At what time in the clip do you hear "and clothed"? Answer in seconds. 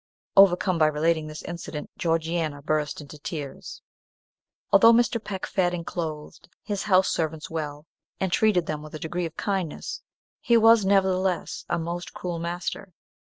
5.75-6.49